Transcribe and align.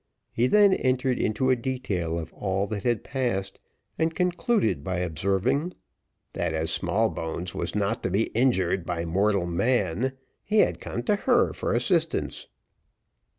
He 0.31 0.47
then 0.47 0.73
entered 0.73 1.19
into 1.19 1.51
a 1.51 1.55
detail 1.55 2.17
of 2.17 2.33
all 2.33 2.65
that 2.65 2.81
had 2.81 3.03
passed, 3.03 3.59
and 3.99 4.15
concluded 4.15 4.83
by 4.83 4.97
observing, 4.97 5.75
"that 6.33 6.55
as 6.55 6.71
Smallbones 6.71 7.53
was 7.53 7.75
not 7.75 8.01
to 8.01 8.09
be 8.09 8.23
injured 8.33 8.83
by 8.83 9.05
mortal 9.05 9.45
man, 9.45 10.13
he 10.43 10.61
had 10.61 10.81
come 10.81 11.03
to 11.03 11.17
her 11.17 11.53
for 11.53 11.71
assistance." 11.71 12.47